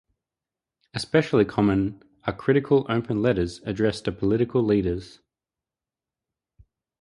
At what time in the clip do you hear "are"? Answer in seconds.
2.23-2.33